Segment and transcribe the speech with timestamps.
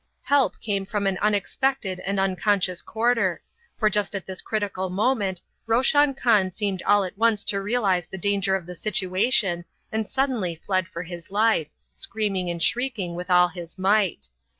[0.23, 3.43] Help came from an unexpected and unconscious quarter,
[3.77, 8.17] for just at this critical moment Roshan Khan seemed all at once to realise the
[8.17, 13.49] danger of the situation, and suddenly fled for his life, screaming and shrieking with all
[13.49, 14.29] his might.